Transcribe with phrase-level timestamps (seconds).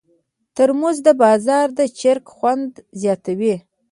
[0.55, 3.55] ترموز د بازار د چکر خوند زیاتوي.